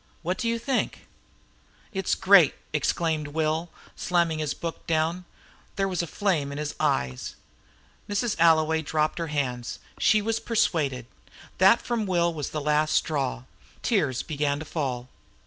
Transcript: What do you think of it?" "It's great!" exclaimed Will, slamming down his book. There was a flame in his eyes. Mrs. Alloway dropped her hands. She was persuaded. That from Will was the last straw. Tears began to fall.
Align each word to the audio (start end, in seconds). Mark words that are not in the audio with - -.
What 0.23 0.39
do 0.39 0.47
you 0.47 0.57
think 0.57 0.93
of 0.95 0.99
it?" 1.91 1.99
"It's 1.99 2.15
great!" 2.15 2.55
exclaimed 2.73 3.27
Will, 3.27 3.69
slamming 3.95 4.37
down 4.39 4.41
his 4.41 4.53
book. 4.55 4.87
There 5.75 5.87
was 5.87 6.01
a 6.01 6.07
flame 6.07 6.51
in 6.51 6.57
his 6.57 6.73
eyes. 6.79 7.35
Mrs. 8.09 8.35
Alloway 8.39 8.81
dropped 8.81 9.19
her 9.19 9.27
hands. 9.27 9.77
She 9.99 10.19
was 10.19 10.39
persuaded. 10.39 11.05
That 11.59 11.83
from 11.83 12.07
Will 12.07 12.33
was 12.33 12.49
the 12.49 12.61
last 12.61 12.95
straw. 12.95 13.43
Tears 13.83 14.23
began 14.23 14.57
to 14.57 14.65
fall. 14.65 15.07